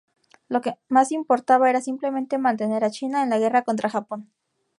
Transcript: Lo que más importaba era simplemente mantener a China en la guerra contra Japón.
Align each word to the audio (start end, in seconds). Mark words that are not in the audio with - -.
Lo 0.47 0.61
que 0.61 0.77
más 0.89 1.11
importaba 1.11 1.69
era 1.69 1.79
simplemente 1.79 2.39
mantener 2.39 2.83
a 2.83 2.89
China 2.89 3.21
en 3.21 3.29
la 3.29 3.37
guerra 3.37 3.61
contra 3.61 3.87
Japón. 3.87 4.31